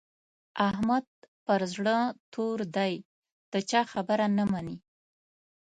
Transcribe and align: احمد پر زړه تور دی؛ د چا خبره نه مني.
احمد 0.69 1.05
پر 1.45 1.61
زړه 1.73 1.97
تور 2.33 2.59
دی؛ 2.75 2.93
د 3.51 3.53
چا 3.69 3.81
خبره 3.91 4.25
نه 4.37 4.45
مني. 4.51 4.77